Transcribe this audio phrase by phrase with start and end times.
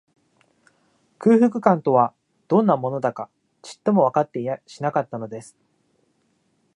[1.19, 2.15] 空腹感とは、
[2.47, 3.29] どんなものだか、
[3.61, 5.55] ちっともわかっていやしなかったのです